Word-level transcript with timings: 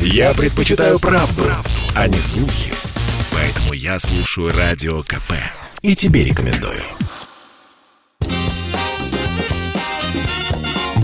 Я 0.00 0.34
предпочитаю 0.34 0.98
правду, 0.98 1.42
правду, 1.42 1.70
а 1.94 2.08
не 2.08 2.18
слухи. 2.18 2.72
Поэтому 3.32 3.72
я 3.72 3.98
слушаю 3.98 4.52
Радио 4.56 5.02
КП. 5.02 5.32
И 5.82 5.94
тебе 5.94 6.24
рекомендую. 6.24 6.82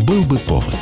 Был 0.02 0.22
бы 0.22 0.38
повод. 0.38 0.76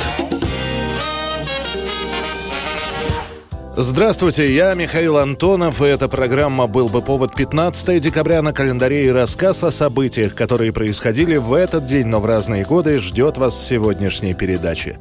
Здравствуйте, 3.77 4.53
я 4.53 4.73
Михаил 4.73 5.17
Антонов, 5.17 5.81
и 5.81 5.85
эта 5.85 6.09
программа 6.09 6.67
«Был 6.67 6.89
бы 6.89 7.01
повод» 7.01 7.33
15 7.33 8.01
декабря 8.01 8.41
на 8.41 8.51
календаре 8.51 9.05
и 9.05 9.09
рассказ 9.09 9.63
о 9.63 9.71
событиях, 9.71 10.35
которые 10.35 10.73
происходили 10.73 11.37
в 11.37 11.53
этот 11.53 11.85
день, 11.85 12.07
но 12.07 12.19
в 12.19 12.25
разные 12.25 12.65
годы, 12.65 12.99
ждет 12.99 13.37
вас 13.37 13.57
сегодняшней 13.65 14.33
передаче. 14.33 14.99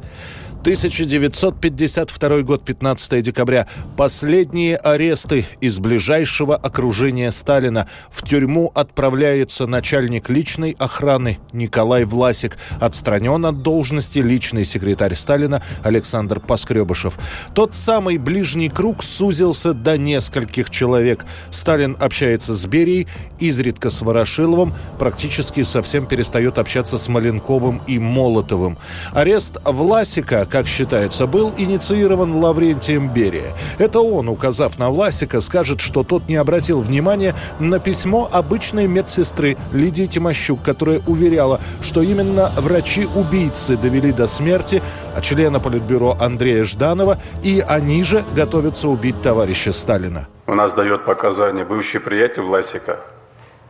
1952 0.60 2.42
год, 2.42 2.62
15 2.62 3.22
декабря. 3.22 3.66
Последние 3.96 4.76
аресты 4.76 5.46
из 5.62 5.78
ближайшего 5.78 6.54
окружения 6.54 7.30
Сталина. 7.30 7.88
В 8.10 8.22
тюрьму 8.28 8.70
отправляется 8.74 9.66
начальник 9.66 10.28
личной 10.28 10.76
охраны 10.78 11.38
Николай 11.54 12.04
Власик. 12.04 12.58
Отстранен 12.78 13.46
от 13.46 13.62
должности 13.62 14.18
личный 14.18 14.66
секретарь 14.66 15.14
Сталина 15.14 15.62
Александр 15.82 16.40
Поскребышев. 16.40 17.18
Тот 17.54 17.74
самый 17.74 18.18
ближний 18.18 18.68
круг 18.68 19.02
сузился 19.02 19.72
до 19.72 19.96
нескольких 19.96 20.68
человек. 20.68 21.24
Сталин 21.50 21.96
общается 21.98 22.54
с 22.54 22.66
Берией, 22.66 23.08
изредка 23.38 23.88
с 23.88 24.02
Ворошиловым, 24.02 24.74
практически 24.98 25.62
совсем 25.62 26.04
перестает 26.04 26.58
общаться 26.58 26.98
с 26.98 27.08
Маленковым 27.08 27.80
и 27.86 27.98
Молотовым. 27.98 28.76
Арест 29.14 29.56
Власика 29.64 30.49
как 30.50 30.66
считается, 30.66 31.26
был 31.26 31.52
инициирован 31.56 32.34
Лаврентием 32.34 33.08
Берия. 33.08 33.54
Это 33.78 34.00
он, 34.00 34.28
указав 34.28 34.78
на 34.78 34.90
Власика, 34.90 35.40
скажет, 35.40 35.80
что 35.80 36.02
тот 36.02 36.28
не 36.28 36.36
обратил 36.36 36.80
внимания 36.80 37.34
на 37.58 37.78
письмо 37.78 38.28
обычной 38.30 38.86
медсестры 38.86 39.56
Лидии 39.72 40.06
Тимощук, 40.06 40.62
которая 40.62 41.00
уверяла, 41.06 41.60
что 41.82 42.02
именно 42.02 42.50
врачи-убийцы 42.56 43.76
довели 43.76 44.12
до 44.12 44.26
смерти 44.26 44.82
а 45.14 45.20
члена 45.20 45.60
Политбюро 45.60 46.16
Андрея 46.20 46.64
Жданова, 46.64 47.18
и 47.42 47.64
они 47.66 48.04
же 48.04 48.24
готовятся 48.34 48.88
убить 48.88 49.20
товарища 49.22 49.72
Сталина. 49.72 50.28
У 50.46 50.54
нас 50.54 50.74
дает 50.74 51.04
показания 51.04 51.64
бывший 51.64 52.00
приятель 52.00 52.42
Власика. 52.42 53.00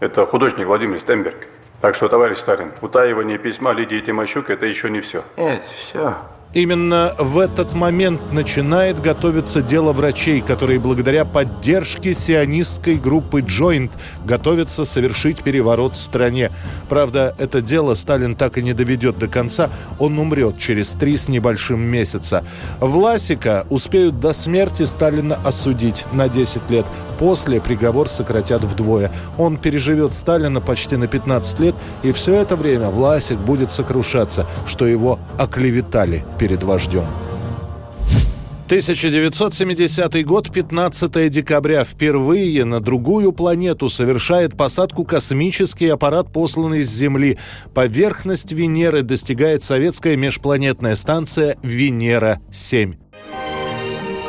Это 0.01 0.27
художник 0.27 0.67
Владимир 0.67 0.99
Стемберг. 0.99 1.47
Так 1.81 1.95
что, 1.95 2.09
товарищ 2.09 2.39
Сталин, 2.39 2.73
утаивание 2.83 3.39
письма 3.39 3.73
Лидии 3.73 4.01
Тимощук– 4.01 4.51
это 4.51 4.67
еще 4.67 4.91
не 4.91 5.01
все. 5.01 5.25
Это 5.37 5.63
все. 5.79 6.17
Именно 6.53 7.13
в 7.17 7.39
этот 7.39 7.75
момент 7.75 8.33
начинает 8.33 8.99
готовиться 8.99 9.63
дело 9.63 9.93
врачей, 9.93 10.41
которые 10.41 10.81
благодаря 10.81 11.25
поддержке 11.25 12.13
сионистской 12.13 12.97
группы 12.97 13.41
«Джойнт» 13.41 13.93
готовятся 14.25 14.85
совершить 14.85 15.45
переворот 15.45 15.95
в 15.95 16.03
стране. 16.03 16.51
Правда, 16.89 17.37
это 17.39 17.61
дело 17.61 17.95
Сталин 17.95 18.35
так 18.35 18.59
и 18.59 18.65
не 18.65 18.73
доведет 18.73 19.17
до 19.17 19.29
конца, 19.29 19.71
он 20.01 20.19
умрет 20.19 20.59
через 20.59 20.91
три 20.91 21.17
с 21.17 21.29
небольшим 21.29 21.81
месяца. 21.83 22.45
Власика 22.81 23.65
успеют 23.71 24.19
до 24.19 24.33
смерти 24.33 24.83
Сталина 24.87 25.37
осудить 25.37 26.05
на 26.13 26.29
10 26.29 26.69
лет. 26.69 26.87
После 27.21 27.61
приговор 27.61 28.09
сократят 28.09 28.65
вдвое. 28.65 29.13
Он 29.39 29.57
переживет 29.57 30.15
Сталина 30.15 30.61
почти 30.61 30.97
на 30.97 31.07
15 31.07 31.61
лет, 31.61 31.75
и 32.03 32.11
все 32.11 32.35
это 32.35 32.57
время 32.57 32.89
Власик 32.89 33.39
будет 33.39 33.71
сокрушаться, 33.71 34.49
что 34.67 34.87
его 34.87 35.21
оклеветали 35.39 36.25
перед 36.41 36.63
вождем. 36.63 37.07
1970 38.67 40.25
год, 40.25 40.51
15 40.51 41.29
декабря. 41.29 41.85
Впервые 41.85 42.65
на 42.65 42.81
другую 42.81 43.33
планету 43.33 43.89
совершает 43.89 44.57
посадку 44.57 45.05
космический 45.05 45.89
аппарат, 45.89 46.33
посланный 46.33 46.83
с 46.83 46.89
Земли. 46.89 47.37
Поверхность 47.75 48.53
Венеры 48.53 49.03
достигает 49.03 49.63
советская 49.63 50.17
межпланетная 50.17 50.97
станция 50.97 51.57
«Венера-7». 51.63 52.95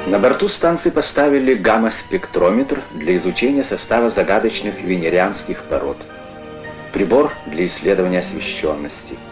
На 0.07 0.19
борту 0.19 0.49
станции 0.49 0.89
поставили 0.89 1.53
гамма-спектрометр 1.53 2.81
для 2.95 3.15
изучения 3.15 3.63
состава 3.63 4.09
загадочных 4.09 4.81
венерианских 4.81 5.63
пород. 5.69 5.97
Прибор 6.91 7.31
для 7.45 7.65
исследования 7.67 8.19
освещенности– 8.19 9.15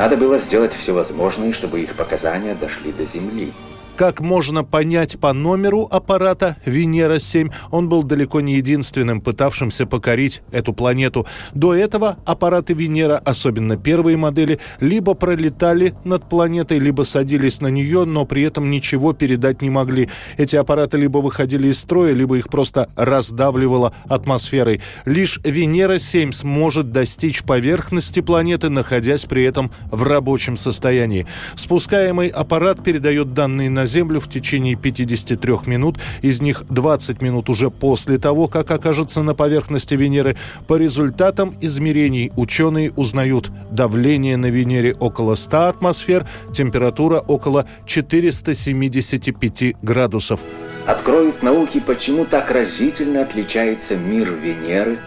надо 0.00 0.16
было 0.16 0.38
сделать 0.38 0.72
все 0.72 0.94
возможное, 0.94 1.52
чтобы 1.52 1.82
их 1.82 1.94
показания 1.94 2.54
дошли 2.54 2.90
до 2.90 3.04
Земли. 3.04 3.52
Как 4.00 4.20
можно 4.20 4.64
понять 4.64 5.18
по 5.20 5.34
номеру 5.34 5.86
аппарата 5.90 6.56
Венера-7, 6.64 7.52
он 7.70 7.90
был 7.90 8.02
далеко 8.02 8.40
не 8.40 8.54
единственным 8.54 9.20
пытавшимся 9.20 9.84
покорить 9.84 10.40
эту 10.52 10.72
планету. 10.72 11.26
До 11.52 11.74
этого 11.74 12.16
аппараты 12.24 12.72
Венера, 12.72 13.18
особенно 13.18 13.76
первые 13.76 14.16
модели, 14.16 14.58
либо 14.80 15.12
пролетали 15.12 15.92
над 16.02 16.30
планетой, 16.30 16.78
либо 16.78 17.02
садились 17.02 17.60
на 17.60 17.66
нее, 17.66 18.06
но 18.06 18.24
при 18.24 18.40
этом 18.40 18.70
ничего 18.70 19.12
передать 19.12 19.60
не 19.60 19.68
могли. 19.68 20.08
Эти 20.38 20.56
аппараты 20.56 20.96
либо 20.96 21.18
выходили 21.18 21.68
из 21.68 21.78
строя, 21.80 22.14
либо 22.14 22.38
их 22.38 22.48
просто 22.48 22.88
раздавливало 22.96 23.92
атмосферой. 24.08 24.80
Лишь 25.04 25.40
Венера-7 25.44 26.32
сможет 26.32 26.90
достичь 26.90 27.42
поверхности 27.42 28.20
планеты, 28.20 28.70
находясь 28.70 29.26
при 29.26 29.42
этом 29.42 29.70
в 29.90 30.02
рабочем 30.04 30.56
состоянии. 30.56 31.26
Спускаемый 31.54 32.28
аппарат 32.28 32.82
передает 32.82 33.34
данные 33.34 33.68
на 33.68 33.89
Землю 33.90 34.20
в 34.20 34.28
течение 34.28 34.76
53 34.76 35.54
минут, 35.66 35.98
из 36.22 36.40
них 36.40 36.64
20 36.70 37.20
минут 37.20 37.48
уже 37.48 37.70
после 37.70 38.18
того, 38.18 38.46
как 38.46 38.70
окажется 38.70 39.22
на 39.22 39.34
поверхности 39.34 39.94
Венеры. 39.94 40.36
По 40.68 40.76
результатам 40.76 41.56
измерений 41.60 42.32
ученые 42.36 42.92
узнают 42.92 43.50
давление 43.70 44.36
на 44.36 44.46
Венере 44.46 44.94
около 44.94 45.34
100 45.34 45.68
атмосфер, 45.68 46.26
температура 46.52 47.18
около 47.18 47.66
475 47.86 49.74
градусов. 49.82 50.40
Откроют 50.86 51.42
науки, 51.42 51.80
почему 51.80 52.24
так 52.24 52.50
разительно 52.50 53.22
отличается 53.22 53.96
мир 53.96 54.30
Венеры 54.32 54.98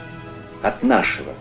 от 0.62 0.84
нашего. 0.84 1.34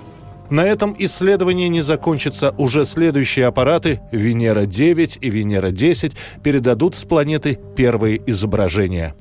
На 0.53 0.67
этом 0.67 0.95
исследование 0.99 1.71
не 1.71 1.81
закончится. 1.81 2.55
Уже 2.59 2.85
следующие 2.85 3.47
аппараты 3.47 4.03
Венера-9 4.13 5.21
и 5.21 5.31
Венера-10 5.31 6.13
передадут 6.45 6.95
с 6.95 7.07
планеты 7.07 7.59
первые 7.75 8.21
изображения. 8.27 9.15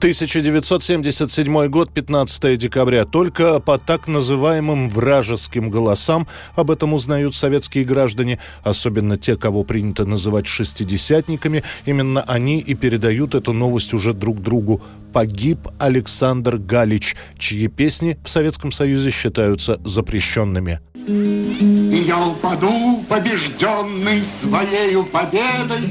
1977 0.00 1.66
год, 1.66 1.92
15 1.92 2.56
декабря. 2.56 3.04
Только 3.04 3.60
по 3.60 3.76
так 3.76 4.08
называемым 4.08 4.88
вражеским 4.88 5.68
голосам 5.68 6.26
об 6.54 6.70
этом 6.70 6.94
узнают 6.94 7.34
советские 7.34 7.84
граждане, 7.84 8.38
особенно 8.62 9.18
те, 9.18 9.36
кого 9.36 9.62
принято 9.62 10.06
называть 10.06 10.46
шестидесятниками. 10.46 11.64
Именно 11.84 12.22
они 12.22 12.60
и 12.60 12.72
передают 12.72 13.34
эту 13.34 13.52
новость 13.52 13.92
уже 13.92 14.14
друг 14.14 14.40
другу. 14.40 14.82
Погиб 15.12 15.68
Александр 15.78 16.56
Галич, 16.56 17.14
чьи 17.38 17.68
песни 17.68 18.18
в 18.24 18.30
Советском 18.30 18.72
Союзе 18.72 19.10
считаются 19.10 19.82
запрещенными. 19.84 20.80
И 21.06 22.04
я 22.06 22.26
упаду, 22.26 23.04
побежденный 23.06 24.22
своею 24.40 25.04
победой, 25.04 25.90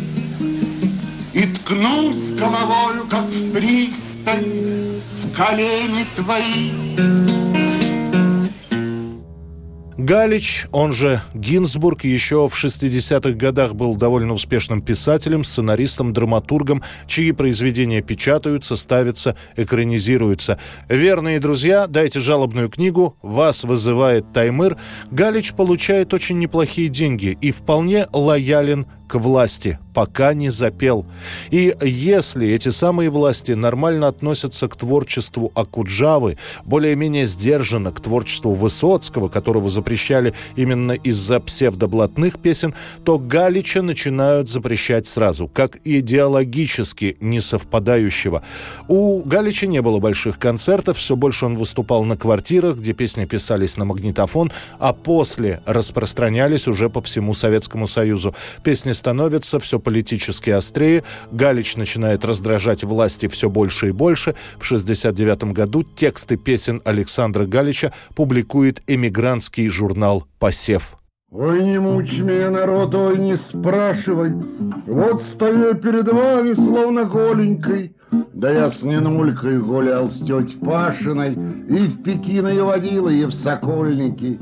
и 1.40 1.44
ткнусь 1.44 2.32
головою, 2.32 3.08
как 3.10 3.26
в 3.26 3.54
пристань, 3.54 5.02
в 5.24 5.34
колени 5.34 6.06
твои. 6.16 6.72
Галич, 9.98 10.66
он 10.72 10.92
же 10.92 11.22
Гинзбург, 11.34 12.04
еще 12.04 12.48
в 12.48 12.54
60-х 12.54 13.38
годах 13.38 13.76
был 13.76 13.96
довольно 13.96 14.34
успешным 14.34 14.82
писателем, 14.82 15.44
сценаристом, 15.44 16.14
драматургом, 16.14 16.84
чьи 17.06 17.32
произведения 17.32 18.02
печатаются, 18.02 18.76
ставятся, 18.76 19.36
экранизируются. 19.56 20.58
Верные 20.88 21.40
друзья, 21.40 21.86
дайте 21.88 22.22
жалобную 22.22 22.70
книгу, 22.70 23.18
вас 23.22 23.64
вызывает 23.64 24.32
Таймыр. 24.34 24.78
Галич 25.12 25.54
получает 25.54 26.14
очень 26.14 26.40
неплохие 26.40 26.88
деньги 26.90 27.38
и 27.40 27.52
вполне 27.52 28.08
лоялен 28.12 28.88
к 29.10 29.16
власти, 29.16 29.80
пока 29.94 30.34
не 30.34 30.50
запел. 30.50 31.06
И 31.50 31.76
если 31.82 32.48
эти 32.48 32.70
самые 32.70 33.10
власти 33.10 33.54
нормально 33.54 34.08
относятся 34.08 34.68
к 34.68 34.76
творчеству 34.76 35.52
Акуджавы, 35.56 36.38
более-менее 36.64 37.26
сдержанно 37.26 37.92
к 37.92 38.00
творчеству 38.00 38.54
Высоцкого, 38.54 39.28
которого 39.28 39.70
запрещали 39.72 40.36
именно 40.56 40.92
из-за 40.92 41.40
псевдоблатных 41.40 42.40
песен, 42.40 42.76
то 43.04 43.18
Галича 43.18 43.82
начинают 43.82 44.48
запрещать 44.48 45.08
сразу, 45.08 45.48
как 45.48 45.80
идеологически 45.84 47.18
несовпадающего. 47.20 48.44
У 48.88 49.22
Галича 49.24 49.66
не 49.66 49.82
было 49.82 50.00
больших 50.00 50.38
концертов, 50.38 50.98
все 50.98 51.16
больше 51.16 51.48
он 51.48 51.58
выступал 51.58 52.04
на 52.04 52.16
квартирах, 52.16 52.78
где 52.78 52.94
песни 52.94 53.26
писались 53.26 53.76
на 53.76 53.86
магнитофон, 53.86 54.52
а 54.78 54.94
после 54.94 55.62
распространялись 55.66 56.68
уже 56.68 56.90
по 56.90 57.02
всему 57.02 57.34
Советскому 57.34 57.88
Союзу. 57.88 58.36
Песни 58.64 58.92
становятся 59.00 59.60
все 59.60 59.80
политически 59.80 60.50
острее. 60.52 61.04
Галич 61.32 61.78
начинает 61.78 62.26
раздражать 62.26 62.84
власти 62.84 63.28
все 63.28 63.50
больше 63.50 63.90
и 63.90 63.92
больше. 63.92 64.36
В 64.60 64.66
1969 64.66 65.56
году 65.56 65.84
тексты 65.84 66.38
песен 66.38 66.82
Александра 66.86 67.46
Галича 67.46 67.94
публикует 68.16 68.82
эмигрантский 68.88 69.70
журнал 69.70 70.26
«Посев». 70.38 70.98
Ой, 71.32 71.64
не 71.64 71.80
мучь 71.80 72.18
меня, 72.20 72.50
народ, 72.50 72.96
ой, 72.96 73.20
не 73.20 73.38
спрашивай. 73.38 74.34
Вот 74.88 75.22
стою 75.22 75.76
перед 75.76 76.12
вами, 76.12 76.54
словно 76.54 77.06
голенькой, 77.06 77.96
да 78.34 78.52
я 78.52 78.72
с 78.72 78.82
ненулькой 78.82 79.60
гулял 79.60 80.10
с 80.10 80.18
тетей 80.20 80.58
Пашиной, 80.58 81.34
и 81.34 81.88
в 81.88 82.02
Пекин 82.04 82.48
ее 82.48 82.64
водила, 82.64 83.10
и 83.10 83.26
в 83.26 83.32
Сокольники. 83.32 84.40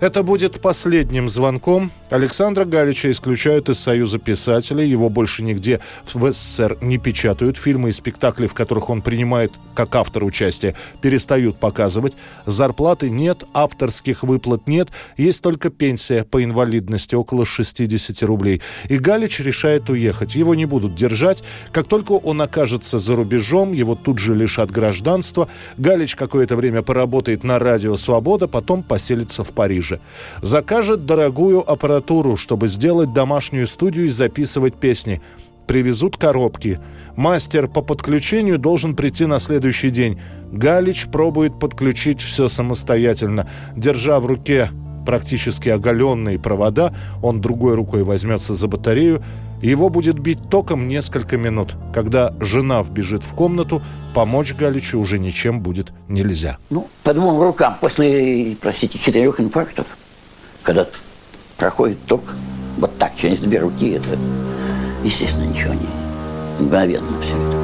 Это 0.00 0.22
будет 0.22 0.60
последним 0.60 1.28
звонком. 1.28 1.90
Александра 2.08 2.64
Галича 2.64 3.10
исключают 3.10 3.68
из 3.68 3.80
Союза 3.80 4.18
писателей. 4.18 4.88
Его 4.88 5.08
больше 5.08 5.42
нигде 5.42 5.80
в 6.04 6.32
СССР 6.32 6.78
не 6.80 6.98
печатают. 6.98 7.56
Фильмы 7.56 7.88
и 7.88 7.92
спектакли, 7.92 8.46
в 8.46 8.54
которых 8.54 8.90
он 8.90 9.02
принимает 9.02 9.52
как 9.74 9.96
автор 9.96 10.22
участия, 10.22 10.76
перестают 11.00 11.58
показывать. 11.58 12.14
Зарплаты 12.46 13.10
нет, 13.10 13.42
авторских 13.54 14.22
выплат 14.22 14.68
нет. 14.68 14.88
Есть 15.16 15.42
только 15.42 15.68
пенсия 15.68 16.22
по 16.22 16.44
инвалидности, 16.44 17.16
около 17.16 17.44
60 17.44 18.22
рублей. 18.22 18.62
И 18.88 18.98
Галич 18.98 19.40
решает 19.40 19.90
уехать. 19.90 20.36
Его 20.36 20.54
не 20.54 20.66
будут 20.66 20.94
держать. 20.94 21.42
Как 21.72 21.88
только 21.88 22.12
он 22.12 22.40
окажется 22.40 23.00
за 23.00 23.16
рубежом, 23.16 23.72
его 23.72 23.96
тут 23.96 24.20
же 24.20 24.34
лишат 24.34 24.70
гражданства. 24.70 25.48
Галич 25.76 26.14
какое-то 26.14 26.54
время 26.54 26.82
поработает 26.82 27.42
на 27.42 27.58
радио 27.58 27.96
«Свобода», 27.96 28.46
потом 28.46 28.84
поселится 28.84 29.42
в 29.42 29.50
Париже 29.50 29.87
же. 29.88 30.00
Закажет 30.42 31.06
дорогую 31.06 31.68
аппаратуру, 31.68 32.36
чтобы 32.36 32.68
сделать 32.68 33.12
домашнюю 33.12 33.66
студию 33.66 34.06
и 34.06 34.10
записывать 34.10 34.74
песни. 34.74 35.20
Привезут 35.66 36.16
коробки. 36.16 36.78
Мастер 37.16 37.68
по 37.68 37.82
подключению 37.82 38.58
должен 38.58 38.94
прийти 38.94 39.26
на 39.26 39.38
следующий 39.38 39.90
день. 39.90 40.20
Галич 40.52 41.08
пробует 41.08 41.58
подключить 41.58 42.22
все 42.22 42.48
самостоятельно. 42.48 43.48
Держа 43.76 44.20
в 44.20 44.26
руке 44.26 44.70
практически 45.08 45.70
оголенные 45.70 46.38
провода, 46.38 46.92
он 47.22 47.40
другой 47.40 47.76
рукой 47.76 48.02
возьмется 48.02 48.54
за 48.54 48.68
батарею, 48.68 49.22
его 49.62 49.88
будет 49.88 50.18
бить 50.18 50.50
током 50.50 50.86
несколько 50.86 51.38
минут. 51.38 51.76
Когда 51.94 52.34
жена 52.40 52.82
вбежит 52.82 53.24
в 53.24 53.32
комнату, 53.32 53.80
помочь 54.14 54.52
Галичу 54.52 54.98
уже 54.98 55.18
ничем 55.18 55.62
будет 55.62 55.94
нельзя. 56.08 56.58
Ну, 56.68 56.88
по 57.04 57.14
двум 57.14 57.40
рукам 57.40 57.78
после, 57.80 58.54
простите, 58.60 58.98
четырех 58.98 59.40
инфарктов, 59.40 59.96
когда 60.62 60.86
проходит 61.56 62.04
ток, 62.04 62.20
вот 62.76 62.98
так, 62.98 63.14
через 63.14 63.40
две 63.40 63.60
руки, 63.60 63.92
это, 63.92 64.10
естественно, 65.02 65.44
ничего 65.44 65.72
не 65.72 65.88
мгновенно 66.62 67.18
все 67.22 67.34
это. 67.34 67.56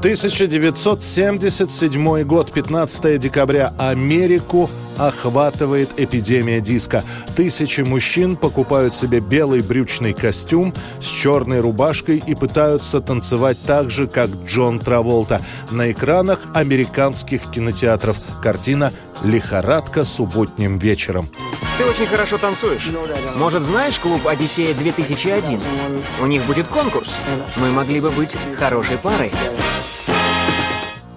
1977 0.00 2.22
год, 2.24 2.52
15 2.52 3.18
декабря. 3.18 3.72
Америку 3.78 4.68
охватывает 4.96 5.98
эпидемия 6.00 6.60
диска. 6.60 7.04
Тысячи 7.34 7.80
мужчин 7.82 8.36
покупают 8.36 8.94
себе 8.94 9.20
белый 9.20 9.62
брючный 9.62 10.12
костюм 10.12 10.74
с 11.00 11.06
черной 11.06 11.60
рубашкой 11.60 12.22
и 12.24 12.34
пытаются 12.34 13.00
танцевать 13.00 13.58
так 13.66 13.90
же, 13.90 14.06
как 14.06 14.30
Джон 14.46 14.78
Траволта. 14.78 15.40
На 15.70 15.90
экранах 15.92 16.40
американских 16.54 17.50
кинотеатров 17.50 18.16
картина 18.42 18.92
«Лихорадка 19.24 20.04
субботним 20.04 20.78
вечером». 20.78 21.30
Ты 21.78 21.84
очень 21.84 22.06
хорошо 22.06 22.38
танцуешь. 22.38 22.88
Может, 23.36 23.62
знаешь 23.62 23.98
клуб 23.98 24.26
«Одиссея-2001»? 24.26 25.60
У 26.20 26.26
них 26.26 26.42
будет 26.44 26.68
конкурс. 26.68 27.18
Мы 27.56 27.70
могли 27.70 28.00
бы 28.00 28.10
быть 28.10 28.36
хорошей 28.58 28.96
парой. 28.98 29.30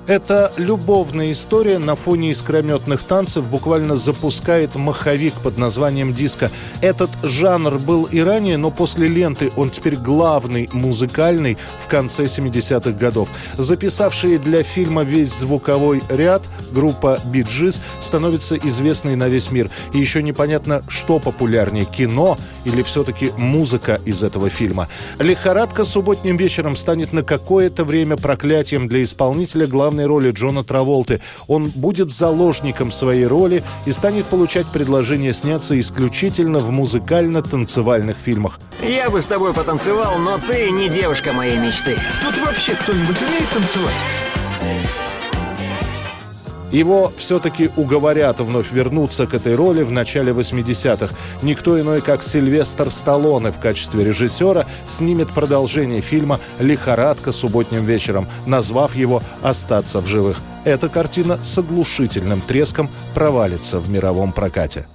Эта 0.10 0.52
любовная 0.58 1.32
история 1.34 1.78
на 1.78 1.94
фоне 1.94 2.32
искрометных 2.32 3.04
танцев 3.04 3.48
буквально 3.48 3.96
запускает 3.96 4.74
маховик 4.74 5.36
под 5.36 5.60
названием 5.60 6.16
диско. 6.16 6.50
Этот 6.82 7.12
жанр 7.22 7.78
был 7.78 8.06
и 8.06 8.20
ранее, 8.20 8.58
но 8.58 8.72
после 8.72 9.08
ленты 9.08 9.52
он 9.56 9.70
теперь 9.70 9.98
главный 9.98 10.68
музыкальный 10.74 11.60
в 11.78 11.88
конце 11.88 12.24
70-х 12.24 12.94
годов. 12.94 13.30
Записавшие 13.60 14.40
для 14.40 14.64
фильма 14.64 15.04
весь 15.04 15.32
звуковой 15.32 16.02
ряд 16.10 16.42
группа 16.72 17.22
Биджис 17.26 17.80
становится 18.00 18.58
известной 18.58 19.16
на 19.16 19.28
весь 19.28 19.52
мир. 19.52 19.70
И 19.94 20.00
еще 20.00 20.24
непонятно, 20.24 20.82
что 20.88 21.20
популярнее, 21.20 21.86
кино 21.86 22.40
или 22.66 22.82
все-таки 22.82 23.32
музыка 23.38 24.02
из 24.06 24.24
этого 24.24 24.50
фильма. 24.50 24.88
«Лихорадка 25.20 25.86
субботним 25.86 26.36
вечером» 26.36 26.76
станет 26.76 27.14
на 27.14 27.22
какое-то 27.22 27.86
время 27.86 28.18
проклятием 28.18 28.88
для 28.88 29.04
исполнителя 29.04 29.68
главной 29.68 29.99
главной 30.00 30.06
роли 30.06 30.32
Джона 30.32 30.64
Траволты. 30.64 31.22
Он 31.48 31.70
будет 31.70 32.10
заложником 32.10 32.92
своей 32.92 33.26
роли 33.26 33.64
и 33.86 33.92
станет 33.92 34.26
получать 34.28 34.68
предложение 34.68 35.34
сняться 35.34 35.80
исключительно 35.80 36.60
в 36.60 36.72
музыкально-танцевальных 36.72 38.18
фильмах. 38.18 38.60
Я 38.82 39.10
бы 39.10 39.22
с 39.22 39.26
тобой 39.26 39.54
потанцевал, 39.54 40.18
но 40.20 40.38
ты 40.38 40.72
не 40.72 40.90
девушка 40.90 41.34
моей 41.34 41.58
мечты. 41.58 41.98
Тут 42.24 42.38
вообще 42.46 42.74
кто-нибудь 42.76 43.22
умеет 43.22 43.50
танцевать? 43.54 44.99
Его 46.72 47.12
все-таки 47.18 47.70
уговорят 47.76 48.40
вновь 48.40 48.72
вернуться 48.72 49.26
к 49.26 49.34
этой 49.34 49.56
роли 49.56 49.84
в 49.84 49.92
начале 49.92 50.32
80-х. 50.32 51.16
Никто 51.42 51.80
иной, 51.80 52.02
как 52.02 52.22
Сильвестр 52.22 52.92
Сталлоне 52.92 53.52
в 53.52 53.60
качестве 53.60 54.04
режиссера 54.04 54.66
снимет 54.88 55.30
продолжение 55.30 56.02
фильма 56.02 56.40
«Лихорадка 56.60 57.32
субботним 57.32 57.86
вечером», 57.86 58.28
назвав 58.46 58.96
его 58.96 59.24
«Остаться 59.42 60.02
в 60.02 60.08
живых». 60.08 60.42
Эта 60.66 60.90
картина 60.90 61.40
с 61.44 61.58
оглушительным 61.58 62.42
треском 62.42 62.90
провалится 63.14 63.80
в 63.80 63.90
мировом 63.90 64.34
прокате. 64.34 64.86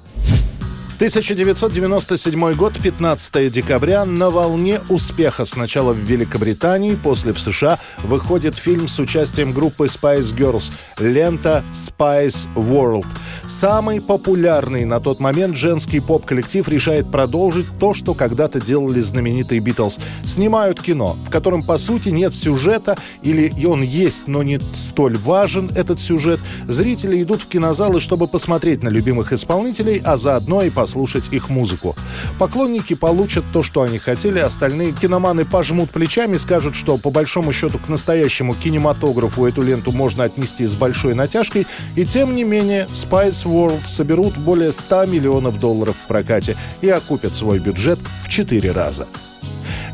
1997 0.97 2.55
год, 2.55 2.73
15 2.81 3.51
декабря. 3.51 4.05
На 4.05 4.31
волне 4.31 4.81
успеха 4.89 5.45
сначала 5.45 5.93
в 5.93 5.99
Великобритании, 5.99 6.95
после 6.95 7.33
в 7.33 7.41
США 7.41 7.81
выходит 8.05 8.57
фильм 8.57 8.87
с 8.87 9.01
участием 9.01 9.53
группы 9.53 9.87
Spice 9.87 10.33
Girls 10.37 10.71
лента 11.01 11.65
Spice 11.73 12.47
World. 12.55 13.07
Самый 13.49 14.01
популярный 14.01 14.85
на 14.85 15.01
тот 15.01 15.19
момент 15.19 15.57
женский 15.57 15.99
поп-коллектив 15.99 16.67
решает 16.69 17.11
продолжить 17.11 17.67
то, 17.81 17.93
что 17.93 18.15
когда-то 18.15 18.61
делали 18.61 19.01
знаменитые 19.01 19.61
Битлз. 19.61 19.99
Снимают 20.25 20.81
кино, 20.81 21.17
в 21.27 21.31
котором, 21.31 21.65
по 21.65 21.77
сути, 21.77 22.11
нет 22.11 22.33
сюжета, 22.33 22.97
или 23.23 23.53
он 23.67 23.83
есть, 23.83 24.29
но 24.29 24.45
не 24.45 24.61
столь 24.75 25.19
важен 25.19 25.73
этот 25.75 25.99
сюжет. 25.99 26.39
Зрители 26.67 27.21
идут 27.21 27.43
в 27.43 27.49
кинозалы, 27.49 28.01
чтобы 28.01 28.29
посмотреть 28.29 28.85
на 28.85 28.91
любимых 28.91 29.33
исполнителей, 29.33 30.01
а 30.05 30.17
заодно 30.17 30.63
и 30.63 30.71
по 30.71 30.84
послушать 30.85 31.33
их 31.33 31.49
музыку. 31.49 31.97
Поклонники 32.39 32.93
получат 32.93 33.45
то, 33.55 33.63
что 33.63 33.81
они 33.81 33.99
хотели, 33.99 34.39
остальные 34.39 34.93
киноманы 34.93 35.47
пожмут 35.47 35.91
плечами, 35.91 36.37
скажут, 36.37 36.77
что 36.77 36.99
по 36.99 37.09
большому 37.09 37.55
счету 37.55 37.79
к 37.79 37.89
настоящему 37.89 38.55
кинематографу 38.55 39.47
эту 39.47 39.63
ленту 39.63 39.93
можно 39.93 40.25
отнести 40.25 40.67
с 40.67 40.75
большой 40.75 41.15
натяжкой, 41.15 41.67
и 41.97 42.05
тем 42.05 42.37
не 42.37 42.45
менее 42.45 42.87
Spice 42.93 43.47
World 43.47 43.87
соберут 43.87 44.37
более 44.37 44.73
100 44.73 45.07
миллионов 45.07 45.59
долларов 45.59 45.97
в 45.97 46.07
прокате 46.07 46.55
и 46.83 46.91
окупят 46.91 47.35
свой 47.35 47.61
бюджет 47.61 47.99
в 48.23 48.29
4 48.29 48.71
раза. 48.73 49.07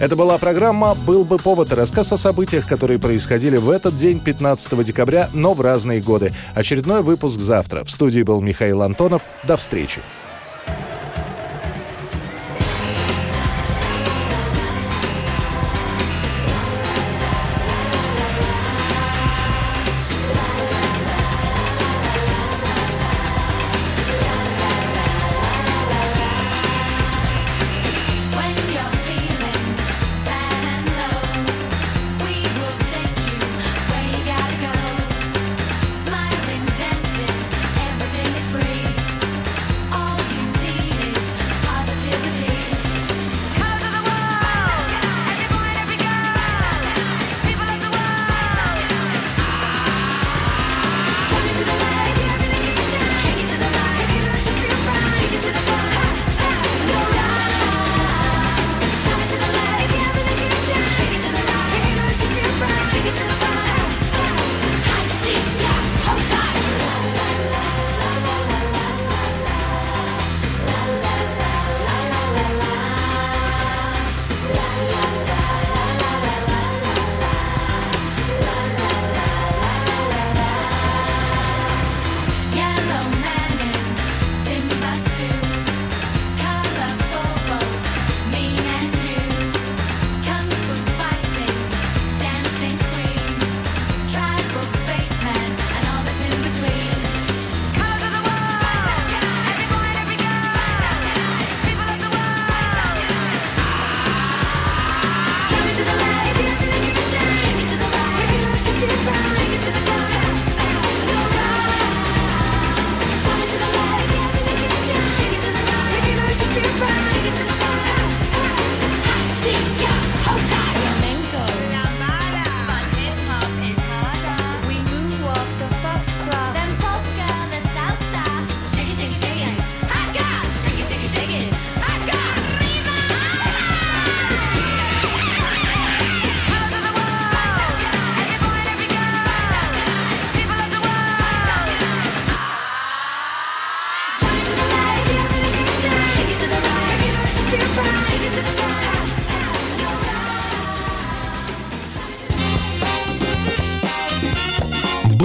Это 0.00 0.16
была 0.16 0.38
программа 0.38 0.94
«Был 0.94 1.24
бы 1.24 1.36
повод» 1.36 1.74
рассказ 1.74 2.10
о 2.10 2.16
событиях, 2.16 2.66
которые 2.66 2.98
происходили 2.98 3.58
в 3.58 3.68
этот 3.68 3.96
день, 3.96 4.18
15 4.18 4.82
декабря, 4.82 5.28
но 5.34 5.52
в 5.52 5.60
разные 5.60 6.00
годы. 6.00 6.32
Очередной 6.54 7.02
выпуск 7.02 7.38
завтра. 7.38 7.84
В 7.84 7.90
студии 7.90 8.22
был 8.22 8.40
Михаил 8.40 8.80
Антонов. 8.80 9.22
До 9.46 9.58
встречи. 9.58 10.00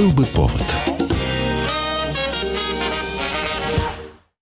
Был 0.06 0.12
бы 0.12 0.26
повод. 0.28 0.85